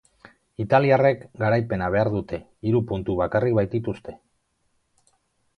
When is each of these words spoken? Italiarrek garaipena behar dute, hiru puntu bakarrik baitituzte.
Italiarrek 0.63 1.21
garaipena 1.43 1.91
behar 1.97 2.11
dute, 2.15 2.41
hiru 2.71 2.83
puntu 2.93 3.19
bakarrik 3.23 3.57
baitituzte. 3.61 4.21